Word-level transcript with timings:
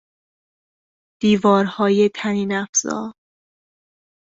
دیوارهای 1.21 2.09
طنینافزا 2.09 3.13